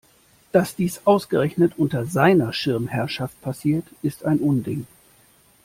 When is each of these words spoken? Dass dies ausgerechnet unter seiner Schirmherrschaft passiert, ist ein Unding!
Dass 0.51 0.75
dies 0.75 1.01
ausgerechnet 1.05 1.73
unter 1.77 2.07
seiner 2.07 2.53
Schirmherrschaft 2.53 3.39
passiert, 3.39 3.85
ist 4.01 4.25
ein 4.25 4.39
Unding! 4.39 4.87